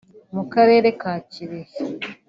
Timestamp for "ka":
1.01-1.13